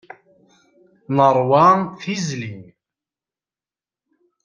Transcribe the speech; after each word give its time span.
Nerwa 1.15 1.65
tizli. 2.01 2.51